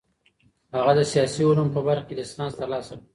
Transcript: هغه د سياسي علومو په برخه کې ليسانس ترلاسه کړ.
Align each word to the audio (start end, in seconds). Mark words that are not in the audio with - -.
هغه 0.75 0.91
د 0.97 1.01
سياسي 1.11 1.41
علومو 1.49 1.73
په 1.75 1.81
برخه 1.87 2.05
کې 2.07 2.17
ليسانس 2.19 2.53
ترلاسه 2.61 2.93
کړ. 2.97 3.05